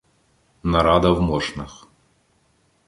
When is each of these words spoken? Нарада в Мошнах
Нарада 0.63 1.11
в 1.13 1.21
Мошнах 1.21 1.87